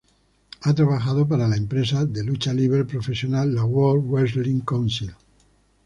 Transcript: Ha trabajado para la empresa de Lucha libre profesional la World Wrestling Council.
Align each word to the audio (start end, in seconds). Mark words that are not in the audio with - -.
Ha 0.61 0.73
trabajado 0.73 1.27
para 1.27 1.47
la 1.47 1.57
empresa 1.57 2.05
de 2.07 2.23
Lucha 2.23 2.55
libre 2.55 2.85
profesional 2.85 3.53
la 3.53 3.63
World 3.65 4.09
Wrestling 4.09 4.61
Council. 4.61 5.13